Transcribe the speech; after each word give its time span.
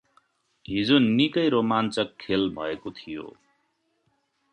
हिजो 0.65 0.97
निकै 0.99 1.43
रोमाञ्चक 1.49 2.15
खेल 2.19 2.47
भएको 2.55 2.93
थियो। 3.01 3.27